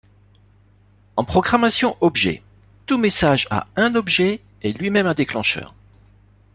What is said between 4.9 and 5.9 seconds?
un déclencheur.